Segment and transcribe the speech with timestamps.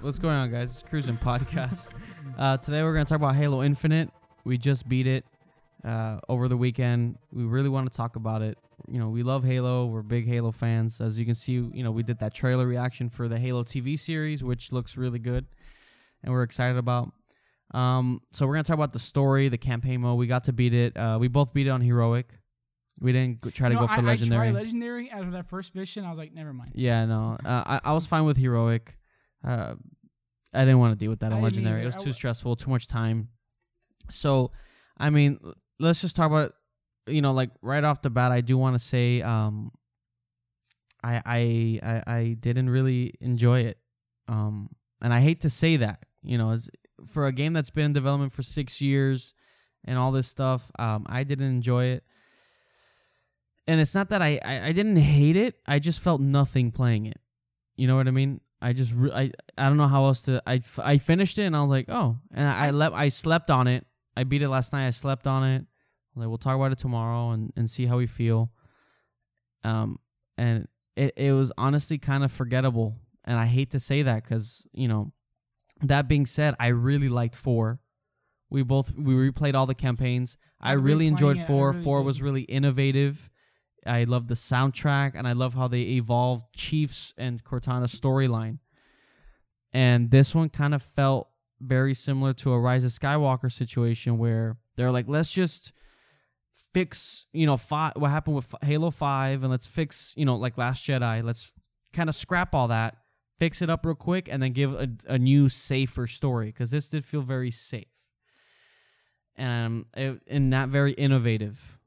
[0.00, 0.70] What's going on, guys?
[0.70, 1.88] It's Cruising Podcast.
[2.38, 4.10] Uh, today we're going to talk about Halo Infinite.
[4.44, 5.26] We just beat it
[5.84, 7.18] uh, over the weekend.
[7.32, 8.56] We really want to talk about it.
[8.88, 9.86] You know, we love Halo.
[9.86, 11.00] We're big Halo fans.
[11.02, 13.98] As you can see, you know, we did that trailer reaction for the Halo TV
[13.98, 15.44] series, which looks really good,
[16.22, 17.12] and we're excited about.
[17.72, 20.18] Um, so we're gonna talk about the story, the campaign mode.
[20.18, 20.96] We got to beat it.
[20.96, 22.32] Uh, we both beat it on heroic.
[23.02, 24.48] We didn't go, try to No, go for I, legendary.
[24.48, 26.04] I tried legendary after that first mission.
[26.04, 26.72] I was like, never mind.
[26.74, 27.36] Yeah, no.
[27.44, 28.96] Uh, I I was fine with heroic.
[29.44, 29.74] Uh,
[30.52, 31.82] I didn't want to deal with that on legendary.
[31.82, 33.28] It was too stressful, too much time.
[34.10, 34.50] So,
[34.98, 35.38] I mean,
[35.78, 36.46] let's just talk about
[37.06, 37.12] it.
[37.12, 39.72] You know, like right off the bat, I do want to say, um,
[41.02, 43.78] I I I I didn't really enjoy it.
[44.28, 46.04] Um, and I hate to say that.
[46.22, 46.68] You know, as
[47.06, 49.34] for a game that's been in development for six years
[49.84, 52.04] and all this stuff, um, I didn't enjoy it
[53.70, 55.54] and it's not that I, I I didn't hate it.
[55.64, 57.20] I just felt nothing playing it.
[57.76, 58.40] You know what I mean?
[58.62, 60.42] I just re- I I don't know how else to.
[60.46, 63.08] I, f- I finished it and I was like, oh, and I I, le- I
[63.08, 63.86] slept on it.
[64.16, 64.86] I beat it last night.
[64.86, 65.64] I slept on it.
[66.14, 68.50] Like we'll talk about it tomorrow and and see how we feel.
[69.64, 69.98] Um,
[70.36, 74.66] and it it was honestly kind of forgettable, and I hate to say that because
[74.72, 75.12] you know.
[75.82, 77.80] That being said, I really liked four.
[78.50, 80.36] We both we replayed all the campaigns.
[80.60, 81.70] I After really enjoyed it, four.
[81.70, 82.04] really four did.
[82.06, 83.29] was really innovative.
[83.86, 88.58] I love the soundtrack and I love how they evolved Chiefs and Cortana's storyline.
[89.72, 91.28] And this one kind of felt
[91.60, 95.72] very similar to a Rise of Skywalker situation where they're like, let's just
[96.72, 100.86] fix, you know, what happened with Halo 5 and let's fix, you know, like Last
[100.86, 101.22] Jedi.
[101.22, 101.52] Let's
[101.92, 102.96] kind of scrap all that,
[103.38, 106.88] fix it up real quick, and then give a, a new, safer story because this
[106.88, 107.86] did feel very safe.
[109.36, 111.79] It, and not very innovative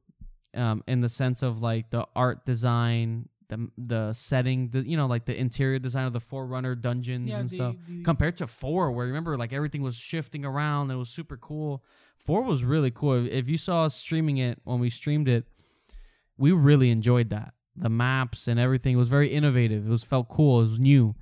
[0.56, 5.06] um, in the sense of like the art design, the the setting, the you know
[5.08, 7.76] like the interior design of the Forerunner dungeons Yeah, and the, stuff.
[7.88, 11.38] the- Compared to four, where remember like everything was shifting around, and it was super
[11.38, 11.84] cool.
[12.26, 13.26] Four was really cool.
[13.28, 15.46] If you saw us streaming it when we streamed it,
[16.38, 17.54] we really enjoyed that.
[17.76, 19.86] The maps and everything was very innovative.
[19.86, 20.60] It was felt cool.
[20.62, 21.16] It was new.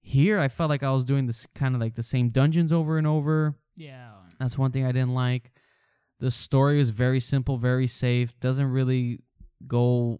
[0.00, 2.96] Here, I felt like I was doing this kind of like the same dungeons over
[2.98, 3.54] and over.
[3.76, 4.12] yeah.
[4.40, 5.50] That's one thing I didn't like.
[6.20, 9.20] The story is very simple, very safe, doesn't really
[9.66, 10.18] go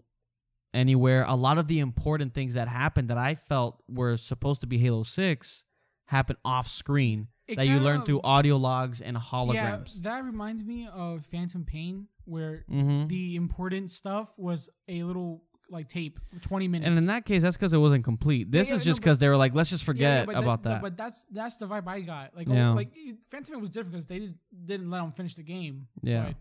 [0.73, 1.25] anywhere.
[1.27, 4.79] A lot of the important things that happened that I felt were supposed to be
[4.79, 5.65] Halo 6
[6.07, 9.55] happen off screen It that you learn through audio logs and holograms.
[9.97, 13.09] Yeah, that reminds me of Phantom Pain, where mm-hmm.
[13.09, 16.89] the important stuff was a little like tape, twenty minutes.
[16.89, 18.51] And in that case, that's because it wasn't complete.
[18.51, 20.71] This yeah, is no, just because they were like, let's just forget yeah, about but-
[20.71, 20.83] that.
[20.83, 22.35] But, that's that's the vibe I got.
[22.37, 22.71] Like, Yeah.
[22.71, 22.91] oh, like
[23.31, 25.89] Phantom was different because they did, didn't let them finish the game.
[26.03, 26.33] Yeah.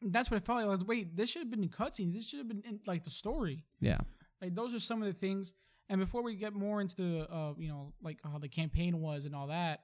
[0.00, 0.66] but that's what I felt like.
[0.66, 2.14] I was wait, this should have been in cutscenes.
[2.14, 3.64] This should have been in, like the story.
[3.80, 3.98] yeah.
[4.40, 5.52] Like those are some of the things.
[5.88, 9.24] And before we get more into the, uh, you know, like how the campaign was
[9.26, 9.80] and all that,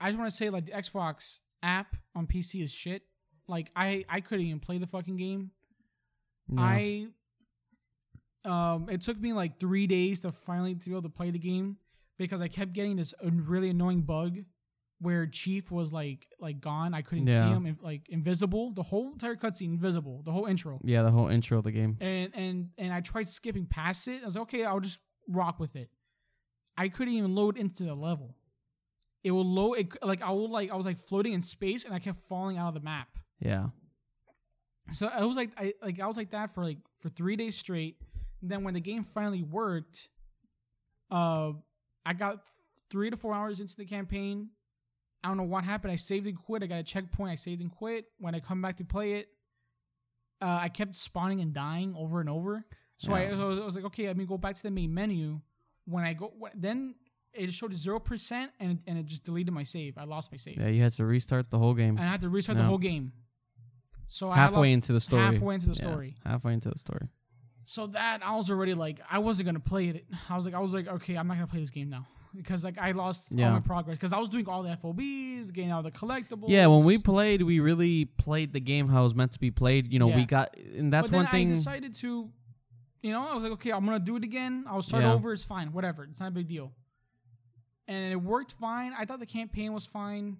[0.00, 3.02] I just want to say like the Xbox app on PC is shit.
[3.48, 5.50] Like I I couldn't even play the fucking game.
[6.52, 6.60] Yeah.
[6.60, 7.06] I
[8.48, 11.38] um it took me like three days to finally to be able to play the
[11.38, 11.76] game
[12.18, 14.38] because I kept getting this really annoying bug
[15.00, 16.92] where Chief was like like gone.
[16.94, 17.40] I couldn't Yeah.
[17.40, 18.72] see him like invisible.
[18.72, 20.22] The whole entire cutscene invisible.
[20.24, 20.80] The whole intro.
[20.84, 21.96] yeah, the whole intro of the game.
[22.00, 24.22] And and and I tried skipping past it.
[24.22, 24.98] I was like, okay, I'll just
[25.28, 25.90] rock with it.
[26.76, 28.34] I couldn't even load into the level.
[29.24, 31.92] It will load it, like I will like I was like floating in space and
[31.94, 33.08] I kept falling out of the map.
[33.40, 33.66] Yeah.
[34.92, 37.56] So I was like, I like I was like that for like for three days
[37.56, 37.96] straight.
[38.42, 40.08] Then when the game finally worked,
[41.10, 41.52] uh,
[42.06, 42.38] I got
[42.90, 44.50] three to four hours into the campaign.
[45.24, 45.92] I don't know what happened.
[45.92, 46.62] I saved and quit.
[46.62, 47.30] I got a checkpoint.
[47.32, 48.04] I saved and quit.
[48.18, 49.28] When I come back to play it,
[50.40, 52.64] uh, I kept spawning and dying over and over.
[52.98, 53.40] So I, Yeah.
[53.40, 55.40] I was I was like, okay, let me go back to the main menu.
[55.86, 56.94] When I go, then
[57.32, 59.98] it showed zero percent, and and it just deleted my save.
[59.98, 61.96] I lost my save, Yeah, you had to restart the whole game.
[61.96, 62.62] and I had to restart No.
[62.64, 63.12] the whole game.
[64.06, 65.22] So halfway into the story.
[65.24, 66.16] halfway into the Yeah, story.
[66.24, 67.08] halfway into the story.
[67.70, 70.06] So that I was already like I wasn't gonna play it.
[70.30, 72.64] I was like I was like okay I'm not gonna play this game now because
[72.64, 75.82] like I lost all my progress because I was doing all the FOBs, getting all
[75.82, 76.48] the collectibles.
[76.48, 79.50] Yeah, when we played, we really played the game how it was meant to be
[79.50, 79.92] played.
[79.92, 81.50] You know, we got, and that's but then one thing.
[81.50, 82.30] I decided to,
[83.02, 84.64] you know, I was like okay I'm gonna do it again.
[84.66, 85.12] I'll start Yeah.
[85.12, 85.34] over.
[85.34, 86.04] It's fine, whatever.
[86.04, 86.72] It's not a big deal.
[87.86, 88.94] And it worked fine.
[88.98, 90.38] I thought the campaign was fine.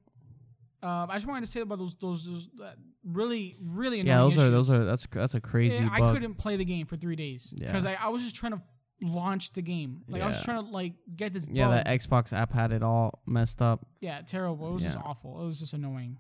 [0.82, 2.70] Uh, I just wanted to say about those those, those uh,
[3.04, 6.14] really really yeah, annoying those are those are that's that's a crazy Yeah, I bug.
[6.14, 7.66] couldn't play the game for three days Yeah.
[7.66, 8.62] because I, I was just trying to
[9.00, 10.02] launch the game.
[10.08, 11.46] Like I was trying to like get this.
[11.50, 11.84] yeah, bug.
[11.84, 13.86] that Xbox app had it all messed up.
[14.00, 14.68] Yeah, terrible.
[14.70, 15.40] It was just awful.
[15.42, 16.18] It was just annoying.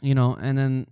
[0.00, 0.86] You know, and then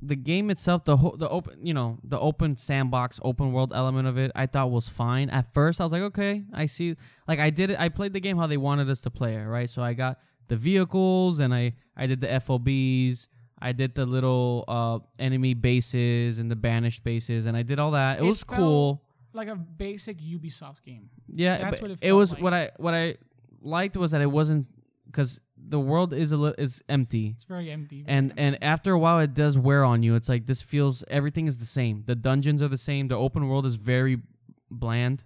[0.00, 4.06] the game itself, the whole, the open, you know, the open sandbox, open world element
[4.06, 5.28] of it, I thought was fine.
[5.30, 6.94] At first, I was like, okay, I see.
[7.26, 7.80] Like I did it.
[7.80, 9.68] I played the game how they wanted us to play it, right?
[9.68, 10.18] So I got
[10.48, 13.28] the vehicles and I I did the FOBs.
[13.60, 17.90] I did the little uh enemy bases and the banished bases, and I did all
[17.92, 18.18] that.
[18.18, 19.02] It, It was cool.
[19.34, 21.10] Like a basic Ubisoft game.
[21.32, 22.42] Yeah, That's what it it, was like.
[22.42, 23.16] what I what I
[23.60, 24.66] liked was that it wasn't
[25.06, 28.02] because the world is a li- is empty, It's very empty.
[28.02, 28.42] very and empty.
[28.42, 30.14] and after a while it does wear on you.
[30.14, 32.04] It's like this feels everything is the same.
[32.06, 33.08] The dungeons are the same.
[33.08, 34.22] The open world is very
[34.70, 35.24] bland.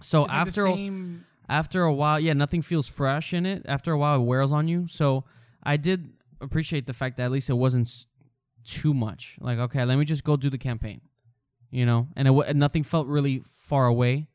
[0.00, 3.62] So It's like the after same, after a while, yeah, nothing feels fresh in it.
[3.66, 4.86] After a while, it wears on you.
[4.88, 5.24] So
[5.62, 8.06] I did appreciate the fact that at least it wasn't s-
[8.64, 9.36] too much.
[9.40, 11.00] Like, okay, let me just go do the campaign,
[11.70, 14.28] you know, and it w- and nothing felt really far away.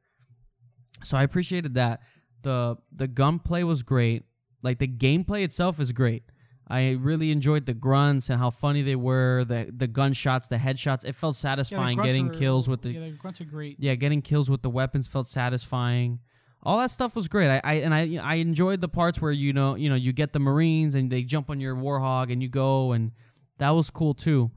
[1.04, 2.01] So I appreciated that.
[2.44, 4.24] the The gunplay was great.
[4.63, 6.24] Like the gameplay itself is great.
[6.69, 9.45] I really enjoyed the grunts and how funny they were.
[9.45, 11.06] The the gunshots, the headshots.
[11.06, 13.77] It felt satisfying grunts getting were- kills with the yeah, the grunts are great.
[13.80, 16.19] yeah, getting kills with the weapons felt satisfying.
[16.68, 17.50] All that stuff was great.
[17.50, 20.34] I, I and I I enjoyed the parts where you know you know you get
[20.34, 23.12] the Marines and they jump on your Warthog and you go and
[23.60, 24.52] that was cool too.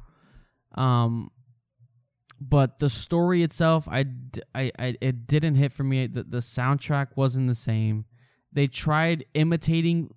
[0.75, 1.31] Um,
[2.41, 4.07] but the story itself, I,
[4.55, 6.07] I, I- it didn't hit for me.
[6.07, 8.07] The, the soundtrack wasn't the same.
[8.53, 10.11] They tried imitating,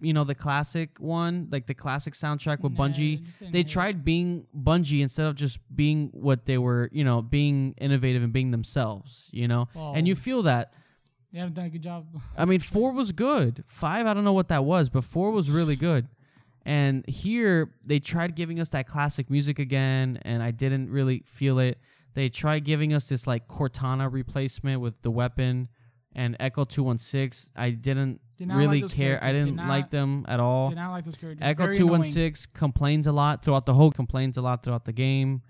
[0.00, 4.04] you know, the classic one, like the classic soundtrack with Nah, Bungie it they tried
[4.04, 8.50] being Bungie instead of just being what they were, you know, being innovative and being
[8.50, 9.68] themselves, you know.
[9.94, 10.72] And you feel that.
[11.32, 12.06] They haven't done a good job.
[12.36, 13.64] I mean, four was good.
[13.66, 16.08] Five, I don't know what that was, but four was really good.
[16.64, 21.58] And here they tried giving us that classic music again, and I didn't really feel
[21.58, 21.78] it.
[22.14, 25.68] They tried giving us this like Cortana replacement with the weapon
[26.14, 27.50] and Echo Two One Six.
[27.54, 29.22] I didn't Did not like really care.
[29.22, 29.32] I.
[29.32, 30.70] Did didn't not- like them at all.
[30.70, 31.46] Did not like those characters.
[31.46, 34.92] Echo two one six complains a lot throughout the whole complains a lot throughout the
[34.92, 35.42] game.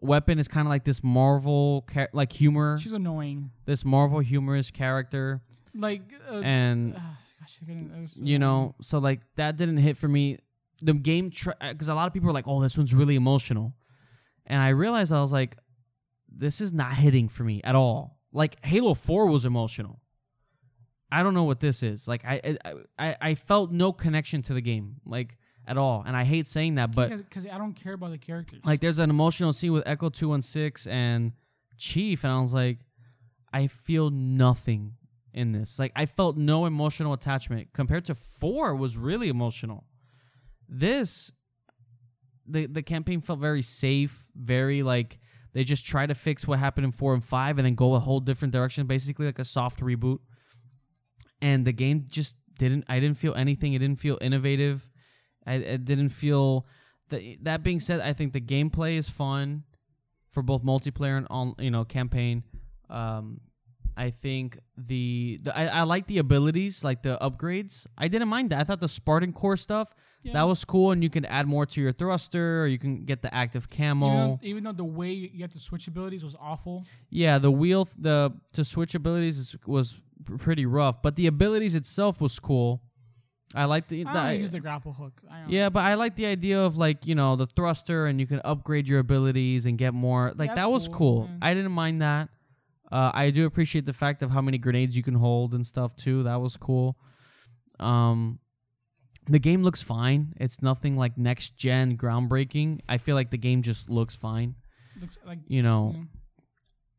[0.00, 3.50] Weapon is kind of like this Marvel char- like humor, She's annoying.
[3.64, 5.42] this Marvel humorous character,
[5.74, 9.56] Like, uh, and ah, gosh, I couldn't- it was so you know, so like that
[9.56, 10.38] didn't hit for me.
[10.82, 13.74] The game because a lot of people are like, "Oh, this one's really emotional,"
[14.44, 15.56] and I realized I was like,
[16.28, 20.02] "This is not hitting for me at all." Like Halo Four was emotional.
[21.10, 22.06] I don't know what this is.
[22.06, 26.16] Like I I I, I felt no connection to the game like at all, and
[26.16, 28.60] I hate saying that, but because I don't care about the characters.
[28.64, 31.32] like there's an emotional scene with Echo 216 and
[31.76, 32.78] Chief and I was like
[33.52, 34.92] I feel nothing
[35.32, 35.78] in this.
[35.78, 39.84] Like I felt no emotional attachment compared to 4 was really emotional.
[40.68, 41.32] This
[42.46, 45.18] the the campaign felt very safe, very like
[45.52, 48.00] they just try to fix what happened in 4 and 5 and then go a
[48.00, 50.18] whole different direction, basically like a soft reboot.
[51.40, 53.74] And the game just didn't I didn't feel anything.
[53.74, 54.88] It didn't feel innovative.
[55.46, 56.66] I it didn't feel
[57.10, 59.64] that that being said, I think the gameplay is fun
[60.30, 62.42] for both multiplayer and on you know campaign.
[62.90, 63.40] Um,
[63.98, 67.86] I think the, the I, I like the abilities, like the upgrades.
[67.96, 68.60] I didn't mind that.
[68.60, 70.34] I thought the Spartan core stuff Yeah.
[70.34, 73.22] that was cool, and you can add more to your thruster, or you can get
[73.22, 76.84] the active even though, even though the way you had to switch abilities was awful.
[77.08, 81.74] Yeah, the wheel, the to switch abilities is, was pr- pretty rough, but the abilities
[81.74, 82.82] itself was cool.
[83.54, 85.20] I like the, I the don't use the grapple hook.
[85.30, 88.20] I don't yeah, but I like the idea of like you know the thruster and
[88.20, 90.32] you can upgrade your abilities and get more.
[90.36, 91.28] Like That's that was cool, cool.
[91.30, 91.48] yeah.
[91.48, 92.28] I didn't mind that.
[92.90, 95.94] Uh, I do appreciate the fact of how many grenades you can hold and stuff
[95.96, 96.22] too.
[96.24, 96.96] That was cool.
[97.80, 98.38] Um,
[99.28, 100.34] the game looks fine.
[100.38, 102.80] It's nothing like next gen groundbreaking.
[102.88, 104.54] I feel like the game just looks fine.
[105.00, 106.02] looks like You know, yeah.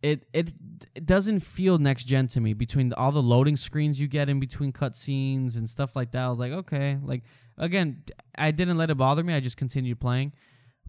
[0.02, 0.54] It it
[0.96, 2.54] it doesn't feel next gen to me.
[2.54, 6.24] Between the, all the loading screens you get in between cutscenes and stuff like that,
[6.24, 6.98] I was like, okay.
[7.02, 7.24] Like
[7.58, 8.04] again,
[8.38, 9.34] I didn't let it bother me.
[9.34, 10.34] I just continued playing.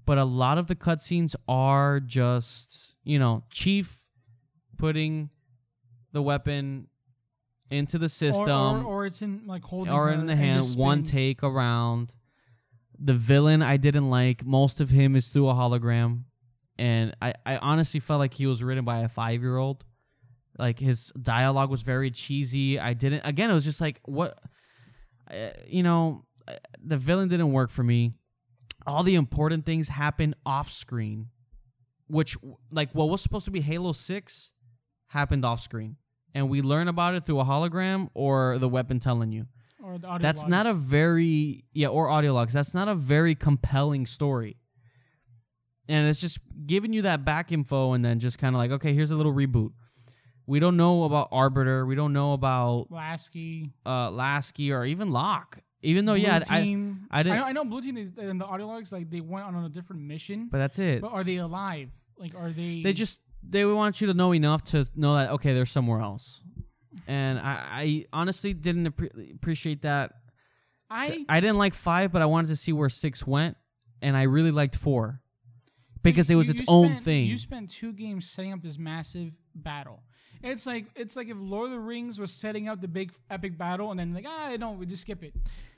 [0.05, 4.05] But a lot of the cutscenes are just you know Chief
[4.77, 5.31] putting
[6.13, 6.89] the weapon
[7.71, 11.43] into the system or, or, it's in like holding or in the hand, one take
[11.43, 12.15] around.
[12.99, 14.45] The villain I didn't like.
[14.45, 16.23] Most of him is through a hologram,
[16.79, 19.85] and I, I honestly felt like he was written by a five year old.
[20.59, 22.81] Like his dialogue was very cheesy.
[22.81, 23.23] I didn't.
[23.25, 24.39] Again, it was just like what,
[25.31, 26.55] uh, you know, uh,
[26.85, 28.13] the villain didn't work for me.
[28.87, 31.29] All the important things happen off screen,
[32.09, 32.37] which
[32.73, 34.53] like what was supposed to be Halo Six,
[35.09, 35.97] happened off screen,
[36.35, 39.47] and we learn about it through a hologram or the weapon telling you
[39.83, 40.51] Or the audio that's logs.
[40.51, 44.57] not a very yeah or audio logs that's not a very compelling story
[45.89, 48.93] and it's just giving you that back info and then just kind of like okay
[48.95, 49.73] here's a little reboot
[50.47, 53.71] we don't know about arbiter we don't know about Lasky.
[53.87, 56.59] uh lasky or even locke Even though, Blue yeah, I, I.
[57.11, 59.47] I didn't- know, I know blue team is in the audio logs like they went
[59.47, 61.01] on a different mission, but that's it.
[61.01, 61.91] but are they alive?
[62.19, 62.83] Like, are they?
[62.83, 66.41] they just they want you to know enough to know that okay, they're somewhere else.
[67.07, 70.15] And I, I honestly didn't appre- appreciate that.
[70.91, 73.57] I I didn't like five, but I wanted to see where six went,
[74.03, 75.21] and I really liked four
[76.13, 77.27] because it was You- its you own spent- thing.
[77.27, 80.03] You spent two games setting up this massive battle.
[80.43, 83.59] It's like it's like if Lord of the Rings was setting up the big epic
[83.59, 85.35] battle, and then like ah, no, we just skip it.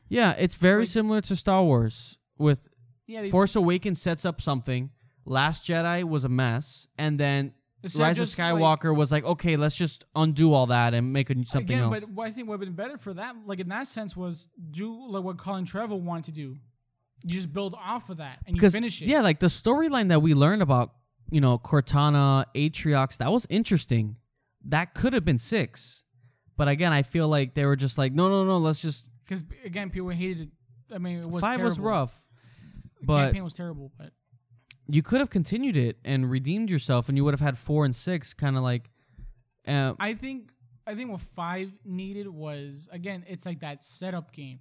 [0.08, 2.18] yeah, it's very like- similar to Star Wars.
[2.38, 2.68] With
[3.06, 4.90] Yeah, they, Force Awakens sets up something.
[5.24, 7.52] Last Jedi was a mess, and then
[7.96, 11.30] Rise of just, like- Skywalker was like, okay, let's just undo all that and make
[11.30, 12.00] a, something Again, else.
[12.00, 14.48] but what I think would have been better for that, like in that sense, was
[14.70, 16.56] do like what Colin Trevor wanted to do.
[17.24, 19.08] You just build off of that and you finish it.
[19.08, 20.92] yeah, like the storyline that we learned about,
[21.30, 24.16] you know, Cortana, Atriox, that was interesting.
[24.64, 26.02] That could have been six,
[26.56, 29.44] but again, I feel like they were just like, no, no, no, let's just Because
[29.64, 30.48] again, people hated
[30.90, 30.94] it.
[30.94, 32.22] I mean, it was five was rough.
[33.00, 34.12] The but- campaign was terrible, but
[34.88, 37.94] You could have continued it and redeemed yourself, and you would have had four and
[37.94, 38.90] six, kind of like.
[39.68, 40.50] Uh, I think
[40.86, 44.60] I think what five needed was again, it's like that setup game.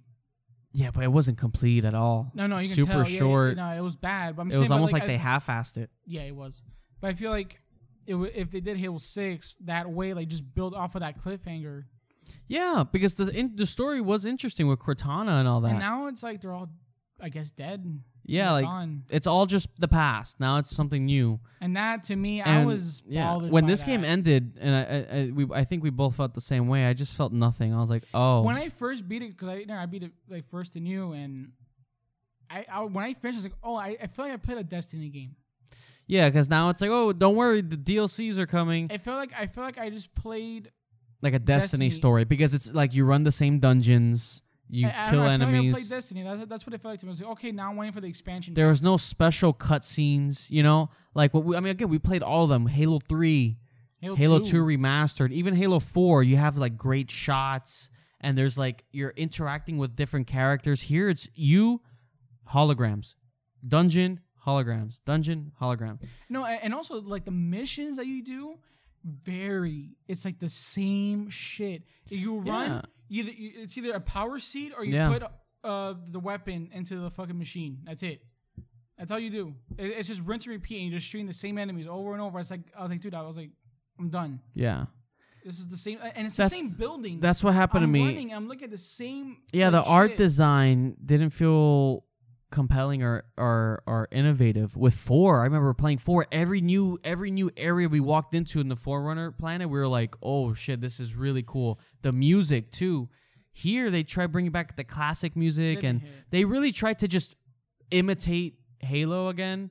[0.72, 2.30] Yeah, but it wasn't complete at all.
[2.34, 3.08] No, no, you can super tell.
[3.08, 3.56] Yeah, short.
[3.56, 4.36] no, it was bad.
[4.36, 5.90] But I'm it saying, was almost like, I they th- half-assed it.
[6.06, 6.62] Yeah, it was.
[7.00, 7.58] But I feel like
[8.06, 11.22] it w- if they did Halo Six that way, like just build off of that
[11.22, 11.84] cliffhanger.
[12.46, 15.70] Yeah, because the in, the story was interesting with Cortana and all that.
[15.70, 16.70] And now it's like they're all,
[17.20, 17.84] I guess, dead.
[18.30, 19.02] Yeah, like gone.
[19.10, 20.38] it's all just the past.
[20.40, 21.40] Now it's something new.
[21.60, 23.36] And that to me, I was yeah.
[23.36, 26.40] When this game ended, and I, I, I, we, I think we both felt the
[26.40, 26.86] same way.
[26.86, 27.74] I just felt nothing.
[27.74, 30.02] I was like, oh, When I first beat it, because I, you know, I beat
[30.04, 31.52] it like first to you, and
[32.48, 34.58] I, I when I finished, I was like, oh, I, I feel like I played
[34.58, 35.36] a Destiny game.
[36.06, 39.32] yeah, because now it's like, oh, don't worry, the DLCs are coming, I feel like
[39.38, 40.70] I feel like I just played.
[41.22, 41.90] like a Destiny, Destiny.
[41.90, 45.46] story, because it's like you run the same dungeons, you I, I kill don't know,
[45.46, 46.22] I Like I played Destiny.
[46.22, 47.10] That's, that's what it felt like to me.
[47.10, 48.54] I was like, okay, now I'm waiting for the expansion.
[48.54, 52.22] there was no special cutscenes, you know, like what we, I mean, again, we played
[52.22, 52.66] all of them.
[52.66, 53.58] Halo Three,
[54.00, 58.84] Halo, Halo 2 remastered, even Halo 4, you have like great shots and there's like
[58.92, 60.82] you're interacting with different characters.
[60.82, 61.80] Here it's you
[62.52, 63.14] holograms.
[63.66, 65.00] Dungeon holograms.
[65.04, 65.98] Dungeon hologram.
[66.28, 68.58] No, and also like the missions that you do,
[69.04, 69.96] very.
[70.08, 71.82] It's like the same shit.
[72.08, 72.82] You run.
[73.10, 75.08] Either you, it's either a power seed or you Yeah.
[75.12, 75.22] put
[75.64, 77.78] uh the weapon into the fucking machine.
[77.84, 78.22] That's it.
[78.96, 79.54] That's all you do.
[79.78, 82.22] It, it's just rinse and repeat, and you're just shooting the same enemies over and
[82.22, 82.38] over.
[82.38, 83.50] It's like I was like, dude, I was like,
[83.98, 84.40] I'm done.
[84.54, 84.86] Yeah.
[85.44, 87.18] This is the same, and it's That's- the same building.
[87.20, 88.04] That's what happened I'm to me.
[88.06, 88.34] running.
[88.34, 89.38] I'm looking at the same.
[89.52, 90.18] Yeah, like, the art shit.
[90.18, 92.04] design didn't feel
[92.50, 94.76] compelling or, or or innovative.
[94.76, 96.26] With four, I remember playing four.
[96.32, 100.14] Every new every new area we walked into in the Forerunner planet, we were like,
[100.22, 103.08] "Oh shit, this is really cool." The music too.
[103.52, 107.34] Here they try bringing back the classic music, and they really tried to just
[107.90, 109.70] imitate Halo again,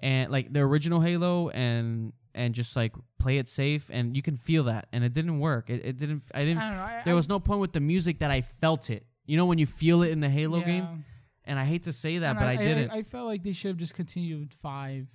[0.00, 3.90] and like the original Halo, and and just like play it safe.
[3.92, 5.70] And you can feel that, and it didn't work.
[5.70, 6.22] It, it didn't.
[6.34, 6.82] I didn't I know.
[6.82, 9.06] I, there was no point with the music that I felt it.
[9.26, 10.66] You know when you feel it in the Halo yeah.
[10.66, 11.04] game,
[11.44, 12.90] and I hate to say that, And but I, didn't.
[12.90, 15.08] I, felt like they should have just continued five.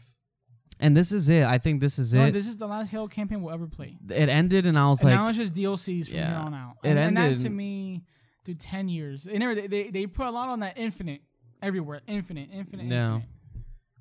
[0.80, 1.44] and this is it.
[1.44, 2.32] I think this is No, it.
[2.32, 3.98] this is the last Halo campaign we'll ever play.
[4.10, 6.28] it ended, and I was And like, now it's just DLCs from Yeah.
[6.30, 6.76] here on out.
[6.84, 8.04] It And, and that to me,
[8.46, 9.26] dude, ten years.
[9.28, 11.22] And they, they they put a lot on that infinite
[11.62, 13.06] everywhere, infinite, infinite, No.
[13.16, 13.30] infinite.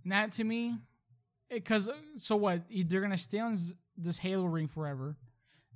[0.04, 0.76] And that to me,
[1.50, 2.62] because uh, so what?
[2.86, 3.56] They're gonna stay on
[3.96, 5.16] this Halo ring forever,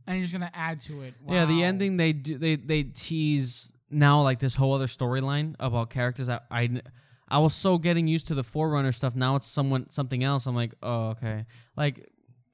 [0.06, 1.14] and you're just gonna add to it.
[1.28, 5.90] yeah, the ending they do they they tease now like this whole other storyline about
[5.90, 6.82] characters that I kn-
[7.28, 9.14] I was so getting used to the Forerunner stuff.
[9.14, 10.46] Now it's someone something else.
[10.46, 11.46] I'm like, oh okay,
[11.76, 12.08] like,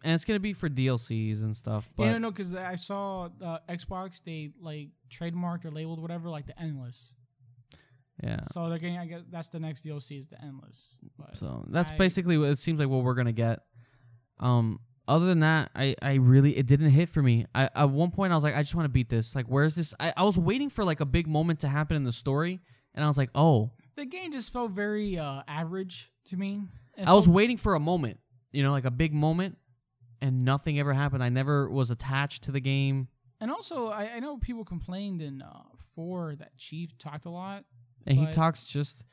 [0.04, 1.90] and it's gonna be for DLCs and stuff.
[1.96, 6.28] But yeah, no, no, because I saw uh, Xbox they like trademarked or labeled whatever
[6.28, 7.14] like the endless.
[8.22, 8.40] yeah.
[8.52, 8.98] So they're getting.
[8.98, 10.98] I guess that's the next DLC is the endless.
[11.18, 13.60] But So that's I- basically what it seems like what we're gonna get.
[14.40, 14.78] Um,
[15.08, 17.46] other than that, I, I really it didn't hit for me.
[17.54, 19.34] I at one point I was like, I just want to beat this.
[19.34, 19.94] Like, where's this?
[19.98, 22.60] I, I was waiting for like a big moment to happen in the story,
[22.94, 26.62] and I was like, oh, the game just felt very uh, average to me.
[26.96, 28.20] It I was felt- waiting for a moment,
[28.52, 29.56] you know, like a big moment,
[30.20, 31.24] and nothing ever happened.
[31.24, 33.08] I never was attached to the game,
[33.40, 35.62] and also I, I know people complained in uh,
[35.94, 37.64] four that Chief talked a lot,
[38.06, 39.04] and he talks just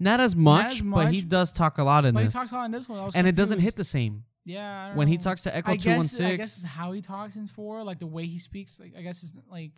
[0.00, 2.50] not as much, as but he does talk a lot in but he this, talks
[2.50, 3.10] a lot in this one.
[3.14, 5.96] And it doesn't hit the same yeah I don't when he talks to Echo Two
[5.96, 8.78] One Six, I guess it's how he talks in four, like the way he speaks.
[8.78, 9.72] Like I guess it's like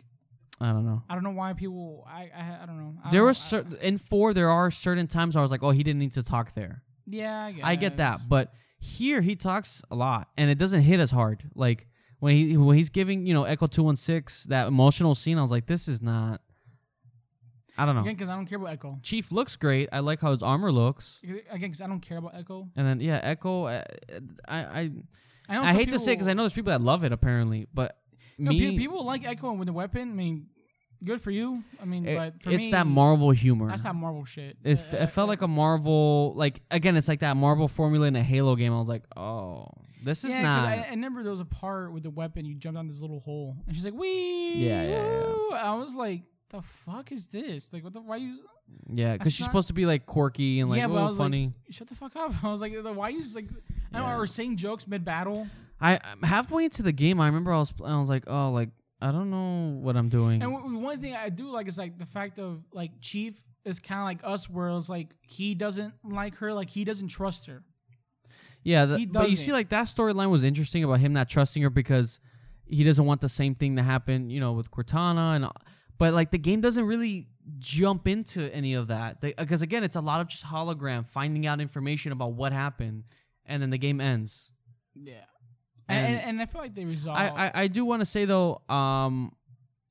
[0.59, 1.03] I don't know.
[1.09, 2.05] I don't know why people.
[2.07, 2.95] I I, I don't know.
[3.03, 4.33] I There certain in four.
[4.33, 6.83] There are certain times where I was like, "Oh, he didn't need to talk there."
[7.05, 7.55] Yeah, I.
[7.63, 11.43] I get that, but here he talks a lot, and it doesn't hit as hard.
[11.53, 11.87] Like
[12.19, 15.41] when he when he's giving you know Echo two one six that emotional scene, I
[15.41, 16.41] was like, "This is not."
[17.77, 18.01] I don't know.
[18.01, 18.99] Again, because I don't care about Echo.
[19.03, 19.89] Chief looks great.
[19.91, 21.19] I like how his armor looks.
[21.23, 22.67] Again, because I don't care about Echo.
[22.75, 23.65] And then yeah, Echo.
[23.65, 23.83] Uh,
[24.47, 24.91] I I,
[25.49, 27.03] I, know I some hate to say it because I know there's people that love
[27.03, 27.97] it apparently, but
[28.37, 30.11] No, me, pe- people like Echo with the weapon.
[30.11, 30.47] I mean,
[31.03, 31.63] good for you.
[31.81, 33.67] I mean, it- but for it's me, that Marvel humor.
[33.69, 34.57] That's not Marvel shit.
[34.63, 36.97] It, Uh, it felt like a Marvel like again.
[36.97, 38.73] It's like that Marvel formula in a Halo game.
[38.73, 39.69] I was like, oh,
[40.03, 40.67] this is yeah, 'cause not.
[40.69, 42.45] I, I remember there was a part with the weapon.
[42.45, 44.89] You jumped down this little hole, and she's like, "Wee!" Yeah, yeah,
[45.51, 45.57] yeah.
[45.57, 47.71] I was like, "The fuck is this?
[47.73, 48.01] Like, what the?
[48.01, 48.39] Why you?
[48.93, 51.17] yeah, because she's not- supposed to be like quirky and like Yeah, but I was
[51.17, 51.53] like- funny.
[51.69, 53.45] Shut the fuck up!" I was like, "Why you just like?"
[53.93, 54.13] I don't Yeah.
[54.15, 55.47] know, or saying jokes mid battle.
[55.79, 57.19] I um, halfway into the game.
[57.21, 60.41] I remember I was I was like, oh, like I don't know what I'm doing.
[60.41, 63.79] And w- one thing I do like is like the fact of like Chief is
[63.79, 67.45] kind of like us, where it's like he doesn't like her, like he doesn't trust
[67.45, 67.63] her.
[68.63, 71.61] Yeah, the, He but you see, like that storyline was interesting about him not trusting
[71.63, 72.19] her because
[72.65, 75.45] he doesn't want the same thing to happen, you know, with Cortana and.
[75.97, 77.27] But like the game doesn't really
[77.59, 81.59] jump into any of that because again, it's a lot of just hologram finding out
[81.61, 83.03] information about what happened,
[83.45, 84.51] and then the game ends.
[84.95, 85.15] Yeah,
[85.87, 87.17] and And- and, I feel like they resolve.
[87.17, 89.31] I, I I do want to say though, um,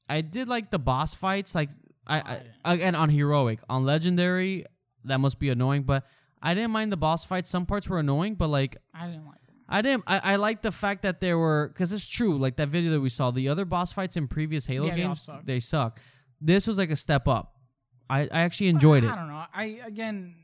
[0.08, 1.54] I did like the boss fights.
[1.54, 1.70] Like
[2.06, 4.64] I, I I again on heroic, on legendary,
[5.04, 5.82] that must be annoying.
[5.84, 6.04] But
[6.42, 7.48] I didn't mind the boss fights.
[7.48, 9.38] Some parts were annoying, but like I didn't like.
[9.68, 10.04] I didn't.
[10.06, 12.38] I, I like the fact that there were because it's true.
[12.38, 15.02] Like that video that we saw, the other boss fights in previous Halo Yeah, they
[15.02, 15.44] all games, suck.
[15.46, 16.00] they suck.
[16.40, 17.54] This was like a step up.
[18.08, 19.10] I, I actually enjoyed I, it.
[19.12, 19.44] I don't know.
[19.54, 20.34] I again.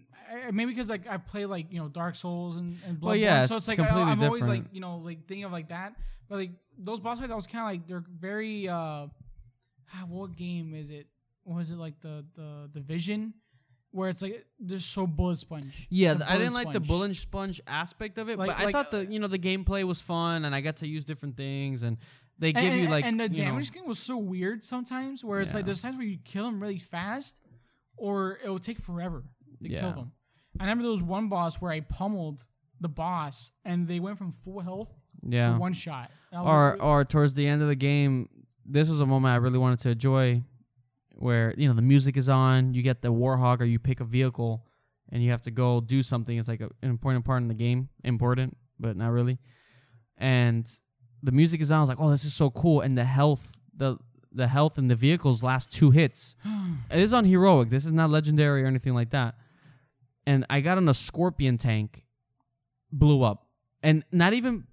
[0.46, 3.16] I, maybe because like I play like you know Dark Souls and, and Bloodborne, Well,
[3.16, 4.74] yeah, so it's it's like I, completely I'm always like different.
[4.74, 5.92] you know like thinking of like that.
[6.28, 8.68] But like those boss fights, I was kind of like they're very.
[8.68, 9.06] uh
[9.94, 11.06] ah, What game is it?
[11.44, 13.34] What was it like the the Division,
[13.92, 15.86] where it's like they're so bullet sponge.
[15.88, 16.88] Yeah, th- I didn't bullet like the sponge.
[16.88, 19.38] bullet sponge aspect of it, Like- but I like, thought the uh, you know the
[19.38, 21.98] gameplay was fun and I got to use different things and
[22.38, 25.40] they give and, you like and the know- damage thing was so weird sometimes where
[25.40, 27.36] it's like there's times where you kill them really fast
[27.96, 29.22] or it will take forever
[29.62, 30.12] to kill them.
[30.58, 32.44] I remember there was one boss where i pummeled
[32.80, 34.90] the boss and they went from full health
[35.22, 35.52] yeah.
[35.52, 36.10] to one shot.
[36.30, 38.28] And I was or like, or towards the end of the game,
[38.66, 40.42] this was a moment I really wanted to enjoy,
[41.14, 44.04] where you know the music is on, you get the warthog, or you pick a
[44.04, 44.66] vehicle,
[45.10, 46.38] and you have to go do something.
[46.38, 49.38] It's like a, an important part in the game, important but not really.
[50.18, 50.68] And
[51.22, 51.78] the music is on.
[51.78, 52.82] I was like, oh, this is so cool.
[52.82, 53.96] And the health, the
[54.34, 56.36] the health in the vehicles last two hits.
[56.90, 57.70] It is on heroic.
[57.70, 59.34] This is not legendary or anything like that.
[60.26, 62.04] And I got on a scorpion tank,
[62.90, 63.46] blew up,
[63.82, 64.64] and not even.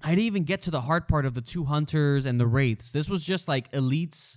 [0.00, 2.92] I didn't even get to the hard part of the two hunters and the wraiths.
[2.92, 4.36] This was just like elites,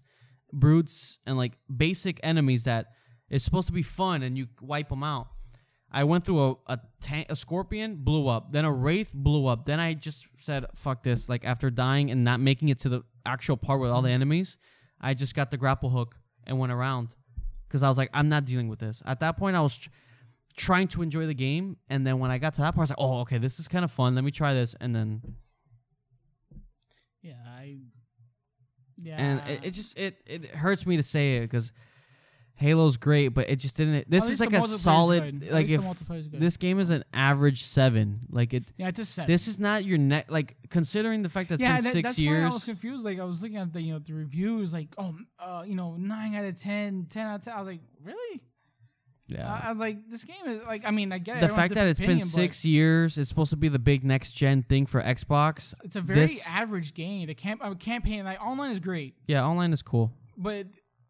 [0.52, 2.88] brutes, and like basic enemies that
[3.30, 5.28] is supposed to be fun and you wipe them out.
[5.92, 8.54] I went through a a, tank, a scorpion, blew up.
[8.54, 9.66] Then a wraith blew up.
[9.66, 13.04] Then I just said, "Fuck this!" Like after dying and not making it to the
[13.26, 14.16] actual part with all the mm-hmm.
[14.16, 14.58] enemies,
[15.00, 17.16] I just got the grapple hook and went around
[17.68, 19.90] because I was like, "I'm not dealing with this." At that point, I was tr-
[20.56, 22.90] trying to enjoy the game, and then when I got to that part, I was
[22.92, 24.16] like, "Oh, okay, this is kind of fun.
[24.16, 25.22] Let me try this." And then
[27.22, 27.78] yeah i
[29.02, 31.72] yeah and it, it just it it hurts me to say it because
[32.62, 34.10] Halo's great, but it just didn't.
[34.10, 35.50] This is like a solid.
[35.50, 36.40] Like if the multiplayer's good.
[36.40, 38.20] this game is an average seven.
[38.30, 38.66] Like it.
[38.78, 40.30] yeah it's a set This is not your net.
[40.30, 42.52] Like considering the fact that it's yeah, been that, six that's why years.
[42.52, 43.04] I was confused.
[43.04, 45.96] Like I was looking at the you know the reviews, like oh, uh, you know,
[45.96, 47.54] nine out of 10, 10 out of ten.
[47.56, 48.42] I was like, really?
[49.32, 49.54] Yeah.
[49.64, 51.42] I, I was like, this game is like, I mean, I get it.
[51.42, 54.32] the fact that it's been opinion, six years, it's supposed to be the big next
[54.32, 55.74] gen thing for Xbox.
[55.84, 57.28] It's a very this- average game.
[57.28, 60.12] The camp uh, campaign, like online, is great, Yeah, online is cool.
[60.38, 60.68] but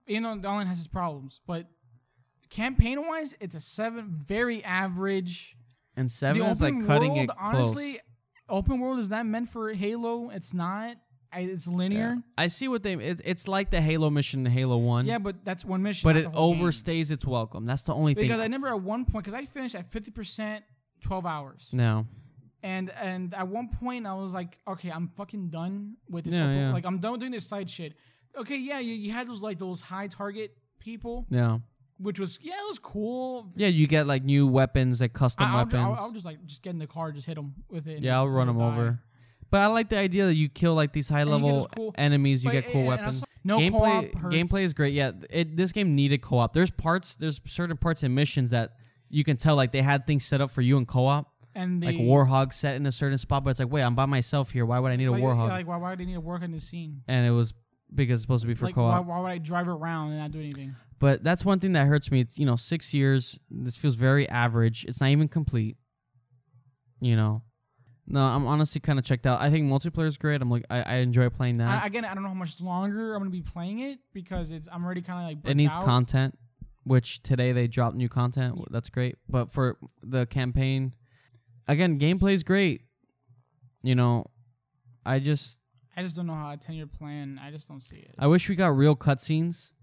[0.08, 1.40] you know, the online has its problems.
[1.48, 1.68] But
[2.50, 5.56] campaign wise, it's a seven, very average.
[5.96, 7.38] And seven is like cutting it close.
[7.40, 8.00] honestly,
[8.50, 10.30] open world is not meant for Halo.
[10.30, 10.98] It's not.
[11.34, 12.16] It's linear.
[12.16, 12.22] Yeah.
[12.38, 12.94] I see what they.
[12.94, 15.06] It, it's like the Halo mission in Halo One.
[15.06, 16.08] Yeah, but that's one mission.
[16.08, 16.64] but it whole game.
[16.64, 17.66] overstays its welcome.
[17.66, 18.24] That's the only thing.
[18.24, 20.64] because I remember at one point because I finished at fifty percent,
[21.00, 22.06] twelve hours, no.
[22.64, 26.34] and and at one point I was like, okay, I'm fucking done with this.
[26.34, 26.74] Yeah, open- yeah.
[26.74, 27.94] Like I'm done with doing this side shit.
[28.38, 31.62] Okay, yeah, you, you had those like those high target people, No.
[31.98, 33.52] which was yeah, it was cool.
[33.56, 35.82] Yeah, you get like new weapons, like custom I, I'll, weapons.
[35.82, 38.02] I'll, I'll just like just get in the car, just hit them with it.
[38.02, 39.00] yeah, I'll run them over.
[39.52, 42.52] But I like the idea that you kill like these high level cool- enemies, you
[42.52, 43.24] get cool weapons.
[43.44, 44.36] no gameplay co-op hurts.
[44.36, 44.94] gameplay is great.
[44.94, 46.54] Yeah, it, this game needed co-op.
[46.54, 48.72] There's parts, there's certain parts and missions that
[49.10, 51.98] you can tell like they had things set up for you in co-op, and like
[51.98, 53.44] they- Warthog set in a certain spot.
[53.44, 54.66] But it's like, wait, I'm by myself here.
[54.66, 55.48] Why would I need a like, Warthog?
[55.50, 57.02] yeah, like why why do they need to work on this scene?
[57.10, 57.54] and it was
[57.94, 59.06] because it's supposed to be for Like co-op.
[59.06, 60.76] why, why would I drive around and not do anything?
[61.00, 62.22] But that's one thing that hurts me.
[62.22, 63.38] It's, you know, six years.
[63.50, 64.86] This feels very average.
[64.88, 65.76] It's not even complete.
[67.02, 67.42] You know,
[68.08, 69.40] no, I'm honestly kind of checked out.
[69.42, 70.42] I think multiplayer is great.
[70.42, 71.84] I'm like, I, I enjoy playing that.
[71.84, 74.68] I, again, I don't know how much longer I'm gonna be playing it because it's
[74.72, 75.86] I'm already kind of like it needs out.
[75.86, 76.38] content.
[76.84, 78.60] which today they dropped new content.
[78.72, 79.18] That's great.
[79.30, 80.94] But for the campaign,
[81.68, 82.82] again, gameplay's great.
[83.84, 84.26] You know,
[85.06, 85.60] I just
[85.96, 87.40] I just don't know how a ten year plan.
[87.42, 88.16] I just don't see it.
[88.20, 89.74] I wish we got real cutscenes,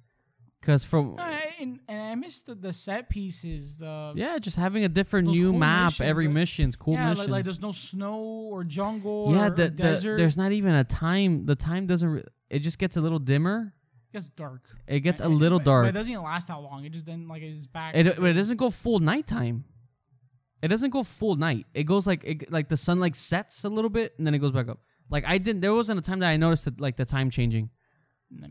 [0.62, 3.76] cause from No, I- and, and I missed the, the set pieces.
[3.76, 7.10] The yeah, just having a different new cool map missions, every like- mission's cool yeah,
[7.10, 7.18] missions.
[7.18, 8.18] like, like there's no snow
[8.52, 9.32] or jungle.
[9.34, 10.16] yeah, or, the, or the, desert.
[10.16, 11.46] there's not even a time.
[11.46, 12.08] The time doesn't.
[12.08, 13.74] Re- it just gets a little dimmer.
[14.10, 14.62] it gets dark.
[14.86, 15.86] It gets a And- little but- But dark.
[15.88, 16.84] it doesn't even last that long.
[16.84, 17.94] It just then like it's back.
[17.94, 19.64] It but it doesn't go full nighttime.
[20.60, 21.66] It doesn't go full night.
[21.74, 24.38] It goes like it, like the sun like sets a little bit and then it
[24.38, 24.80] goes back up.
[25.10, 25.60] Like I didn't.
[25.60, 27.70] There wasn't a time that I noticed that like the time changing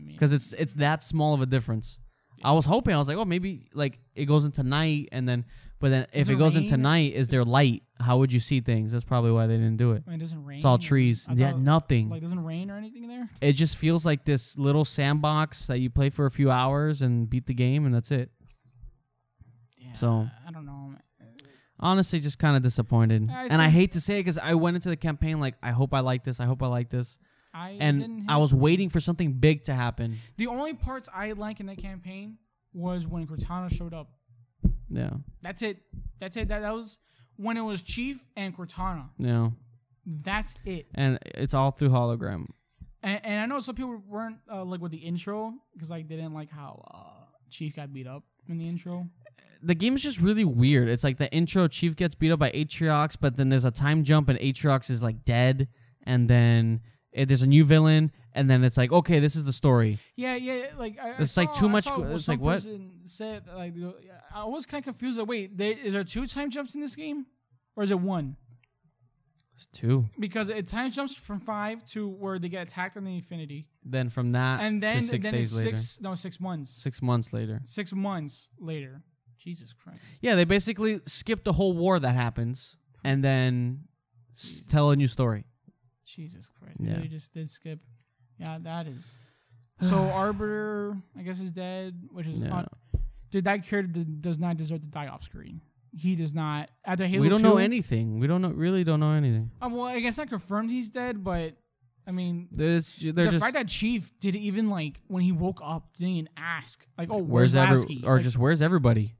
[0.08, 1.98] because it's it's that small of a difference.
[2.44, 5.44] I was hoping I was like, oh, maybe like it goes into night and then,
[5.80, 7.82] but then if it goes into night, is there light?
[8.00, 8.92] How would you see things?
[8.92, 10.04] That's probably why they didn't do it.
[10.06, 10.56] I mean, it doesn't rain.
[10.56, 11.26] It's all trees.
[11.28, 12.08] I Yeah, thought, nothing.
[12.10, 13.28] Like doesn't rain or anything there.
[13.40, 17.28] it just feels like this little sandbox that you play for a few hours and
[17.28, 18.30] beat the game and that's it.
[19.78, 20.94] Yeah, So- I don't know.
[21.80, 24.74] honestly just kind of disappointed I and i hate to say it because i went
[24.74, 27.18] into the campaign like i hope i like this i hope i like this
[27.58, 31.60] I and i was waiting for something big to happen The only parts I like
[31.60, 32.38] in that campaign
[32.72, 34.08] was when Cortana showed up.
[34.88, 35.10] yeah
[35.42, 35.76] That's it.
[36.20, 36.48] That's it.
[36.48, 36.98] That, that was
[37.36, 39.04] when it was Chief and Cortana.
[39.18, 39.48] yeah
[40.06, 40.86] That's it.
[40.94, 42.46] and it's all through hologram
[43.02, 46.16] And, and I know some people weren't uh, like with the intro because like they
[46.16, 49.06] didn't like how uh, Chief got beat up in the intro.
[49.62, 52.50] the game is just really weird it's like the intro chief gets beat up by
[52.52, 55.66] atriox but then there's a time jump and atriox is like dead
[56.04, 56.80] and then
[57.14, 60.34] eh, there's a new villain and then it's like okay this is the story Yeah,
[60.36, 60.66] yeah.
[60.78, 62.64] Like I, I It's like saw- too I much saw it's like, what?
[63.04, 63.74] Said like
[64.34, 65.18] I was kind of confused.
[65.18, 67.26] Like, wait, is there two time jumps in this game,
[67.76, 68.36] or is it one?
[69.54, 73.14] it's two Because it time jumps from five to where they get attacked on the
[73.16, 76.70] Infinity, then from that and then to six then days later six no six months
[76.70, 79.02] six months later six months later.
[79.38, 80.00] Jesus Christ.
[80.20, 83.84] Yeah, they basically skip the whole war that happens and then
[84.36, 85.44] s- tell a new story.
[86.14, 86.76] Jesus Christ.
[86.80, 86.98] Yeah.
[87.00, 87.80] They just did skip.
[88.38, 89.18] Yeah, that is.
[89.80, 92.52] So Arbiter, I guess, is dead, which is Yeah.
[92.56, 92.68] un-
[93.30, 93.44] dude.
[93.44, 95.60] That character does not deserve to die off screen.
[95.92, 96.68] He does not.
[96.84, 98.18] After Halo we don't 2, know anything.
[98.18, 99.52] We don't know, really don't know anything.
[99.62, 101.54] Uh, well, I guess not confirmed he's dead, but
[102.08, 106.14] I mean, There's, the fact that Chief did even like when he woke up didn't
[106.14, 109.14] even ask like, "Oh, where's where's, every or Like, just where's everybody?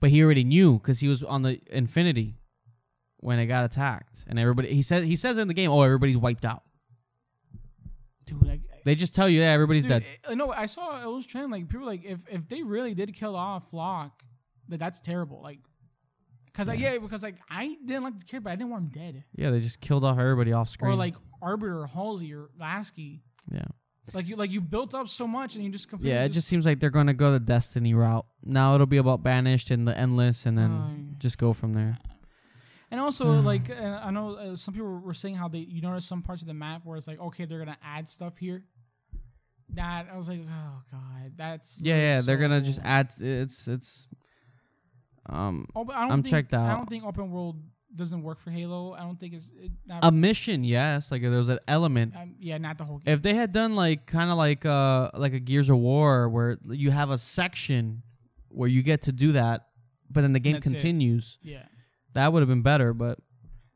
[0.00, 2.38] But he already knew because he was on the Infinity
[3.24, 6.16] when it got attacked, and everybody he says he says in the game, oh everybody's
[6.16, 6.62] wiped out.
[8.26, 10.04] dude, like, They just tell you, yeah, everybody's dude, dead.
[10.28, 10.52] I know.
[10.52, 11.50] I saw it was trending.
[11.50, 14.22] Like people like if if they really did kill off Locke,
[14.68, 15.40] that that's terrible.
[15.42, 15.60] Like,
[16.52, 16.92] cause I Yeah.
[16.92, 19.24] yeah, because like I didn't like the character, but I didn't want him dead.
[19.34, 20.92] Yeah, they just killed off everybody off screen.
[20.92, 23.22] Or like Arbiter, or Halsey, or Lasky.
[23.50, 23.64] yeah,
[24.12, 26.24] Like you like you built up so much and you just completely yeah.
[26.24, 28.26] It just seems like they're gonna go the Destiny route.
[28.44, 31.98] Now it'll be about banished and the endless, and then Um, just go from there.
[32.90, 36.04] And also, like uh, I know uh, some people were saying how they you notice
[36.06, 38.64] some parts of the map where it's like okay they're gonna add stuff here.
[39.70, 43.12] That I was like oh god that's Yeah, yeah, they're gonna just so- add.
[43.18, 44.08] It's it's.
[45.26, 46.70] Um, Oh, but I don't I'm think, checked out.
[46.70, 47.56] I don't think open world
[47.94, 48.92] doesn't work for Halo.
[48.92, 51.10] I don't think it's it, not, a mission, yes.
[51.10, 52.14] Like there was an element.
[52.14, 53.14] um, yeah not the whole game.
[53.14, 56.58] If they had done like kind of like uh like a Gears of War where
[56.68, 58.02] you have a section
[58.48, 59.68] where you get to do that,
[60.10, 60.70] but then the game That's it.
[60.74, 61.62] continues, yeah,
[62.14, 62.92] that would have been better.
[62.94, 63.18] But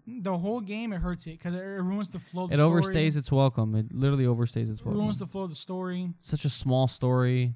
[0.07, 2.45] the whole game it hurts it because it ruins the flow.
[2.45, 2.83] Of the it story.
[2.83, 3.75] overstays its welcome.
[3.75, 5.03] It literally overstays its It welcome.
[5.03, 6.13] ruins the flow of the story.
[6.23, 7.55] Such a small story.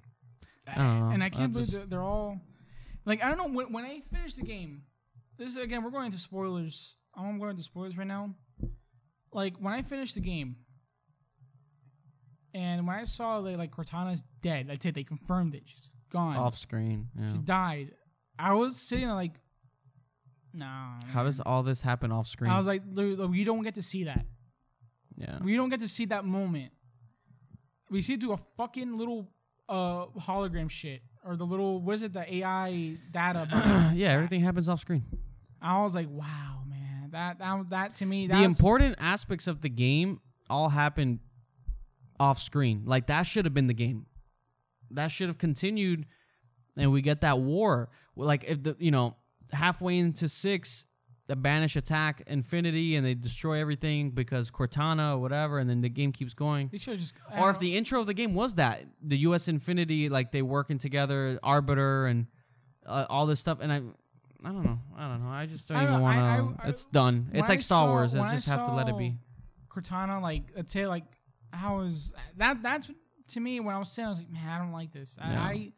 [0.66, 1.08] I don't know.
[1.14, 2.38] And I I can't believe they're, they're all
[3.04, 4.82] like I don't know when when I finish the game.
[5.38, 6.96] This is again we're going into spoilers.
[7.14, 8.34] I'm going into spoilers right now.
[9.32, 10.56] Like when I finished the game,
[12.54, 14.94] and when I saw that like Cortana's dead, that's it.
[14.94, 15.62] They confirmed it.
[15.66, 16.36] She's gone.
[16.36, 17.08] Off screen.
[17.18, 17.32] Yeah.
[17.32, 17.92] She died.
[18.38, 19.32] I was sitting there like,
[20.52, 21.00] nah.
[21.12, 22.50] How does all this happen off screen?
[22.50, 24.26] I was like, "Look, look, we don't get to see that.
[25.16, 25.38] yeah.
[25.42, 26.72] We don't get to see that moment.
[27.90, 29.30] We see it through a fucking little
[29.68, 33.46] uh hologram shit or the little what is it the AI data.
[33.94, 34.14] yeah, that.
[34.14, 35.04] everything happens off screen.
[35.60, 39.68] I was like, wow, man, that that that to me the important aspects of the
[39.68, 41.20] game all happen
[42.18, 42.82] off screen.
[42.84, 44.06] Like that should have been the game.
[44.90, 46.06] That should have continued,
[46.76, 47.88] and we get that war.
[48.16, 49.16] Like if the you know
[49.52, 50.84] halfway into six,
[51.28, 55.88] the banish attack Infinity and they destroy everything because Cortana or whatever, and then the
[55.88, 56.68] game keeps going.
[56.72, 59.48] They should just Or if the intro of the game was that the U.S.
[59.48, 62.26] Infinity, like they working together, Arbiter and
[62.86, 63.76] uh, all this stuff, and I,
[64.44, 66.68] I don't know, I don't know, I just don't I even don't I- want to.
[66.68, 67.30] It's done.
[67.32, 68.14] It's like I Star saw- Wars.
[68.14, 69.16] I when I just have to let it be.
[69.70, 71.04] Cortana like let's say like
[71.52, 72.90] how is that that's
[73.28, 75.40] to me when I was saying I was like man I don't like this Yeah.
[75.42, 75.72] I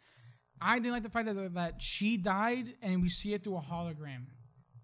[0.64, 3.60] I didn't like the fact that that she died and we see it through a
[3.60, 4.22] hologram.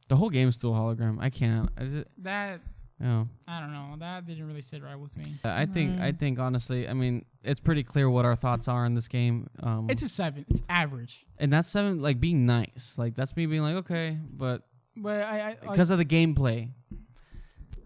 [0.08, 1.18] The whole game is still a hologram.
[1.20, 1.70] I can't.
[1.80, 2.08] Is it?
[2.18, 2.60] That
[3.00, 3.94] You know, I don't know.
[3.98, 5.24] That didn't really sit right with me.
[5.44, 5.98] I think.
[6.00, 6.18] I Mm.
[6.18, 9.48] think honestly, I mean, it's pretty clear what our thoughts are in this game.
[9.62, 10.44] Um, It's a seven.
[10.50, 11.24] It's average.
[11.38, 12.02] and that's seven.
[12.02, 12.96] Like being nice.
[12.98, 14.62] Like that's me being like okay, but
[14.96, 16.70] But I, I like, because of the gameplay.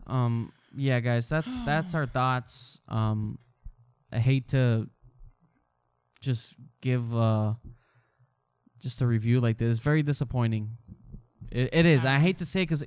[0.07, 0.53] Um.
[0.77, 1.29] Yeah, guys.
[1.29, 2.81] That's that's our thoughts.
[2.89, 3.39] Um.
[4.11, 4.89] I hate to
[6.21, 7.55] just give uh
[8.85, 9.71] just a review like this.
[9.77, 10.77] It's very disappointing.
[11.51, 12.05] It, it is.
[12.05, 12.85] I hate to say because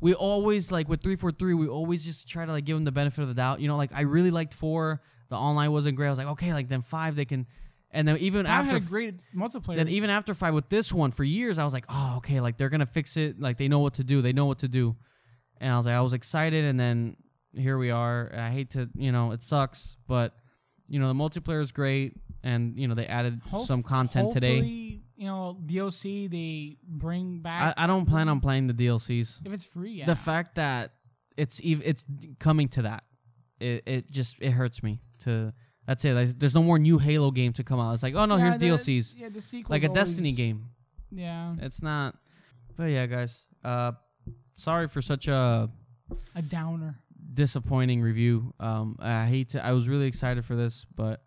[0.00, 1.52] we always like with three four three.
[1.52, 3.60] We always just try to like give them the benefit of the doubt.
[3.60, 5.02] You know, like I really liked four.
[5.28, 6.06] The online wasn't great.
[6.06, 7.46] I was like, okay, like then five they can.
[7.92, 9.74] And then even Five after had a great multiplayer.
[9.76, 12.56] then even after five with this one for years, I was like, oh, okay, like
[12.56, 13.40] they're gonna fix it.
[13.40, 14.22] Like they know what to do.
[14.22, 14.94] They know what to do.
[15.60, 17.16] And I was like, I was excited, and then
[17.52, 18.30] here we are.
[18.34, 20.34] I hate to, you know, it sucks, but
[20.88, 24.54] you know the multiplayer is great, and you know they added Hope- some content today.
[24.56, 27.74] hopefully, You know, DLC they bring back.
[27.76, 29.40] I, I don't plan on playing the DLCs.
[29.44, 30.06] if it's free, yeah.
[30.06, 30.92] The fact that
[31.36, 32.06] it's ev- it's
[32.38, 33.04] coming to that,
[33.60, 35.52] it it just it hurts me to.
[35.86, 36.38] That's it.
[36.40, 37.92] There's no more new Halo game to come out.
[37.92, 39.74] It's like, oh no, Yeah, here's the- DLCs, Yeah, the sequel.
[39.74, 40.66] like a Destiny game.
[41.10, 42.16] Yeah, It's not.
[42.76, 43.44] But yeah, guys.
[43.62, 43.92] Uh,
[44.54, 45.68] sorry for such a
[46.34, 46.94] a downer.
[47.34, 48.54] disappointing review.
[48.58, 49.64] Um, I hate to.
[49.64, 51.22] I was really excited for this, but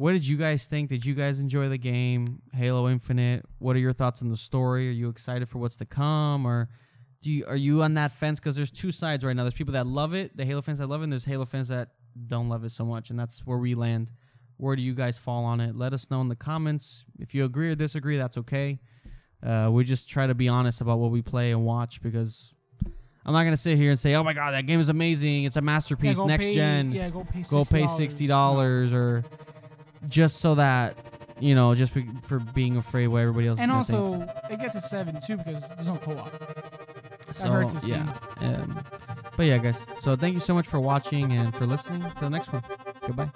[0.00, 0.88] what did you guys think?
[0.88, 3.44] Did you guys enjoy the game, Halo Infinite?
[3.58, 4.88] What are your thoughts on the story?
[4.88, 6.70] Are you excited for what's to come, or
[7.20, 8.40] do you are you on that fence?
[8.40, 9.42] Because there's two sides right now.
[9.42, 11.68] There's people that love it, the Halo fans that love it, and there's Halo fans
[11.68, 11.88] that
[12.28, 14.10] don't love it so much, and that's where we land.
[14.56, 15.76] Where do you guys fall on it?
[15.76, 17.04] Let us know in the comments.
[17.18, 18.78] If you agree or disagree, that's okay.
[19.42, 22.54] Uh, we just try to be honest about what we play and watch because
[23.26, 25.44] I'm not gonna sit here and say, "Oh my god, that game is amazing!
[25.44, 26.92] It's a masterpiece, go next pay- gen.
[26.92, 27.42] Yeah, go pay.
[27.42, 29.24] go pay sixty dollars," or
[30.08, 30.96] just so that
[31.40, 34.74] you know, just be, for being afraid what everybody else And is also, it gets
[34.74, 36.30] a seven too because there's no co-op.
[36.30, 37.38] think.
[37.38, 38.14] that hurts yeah.
[38.40, 38.84] Um,
[39.36, 39.78] but yeah, guys.
[40.02, 42.02] So thank you so much for watching and for listening.
[42.02, 42.62] To the next one.
[43.06, 43.30] Goodbye.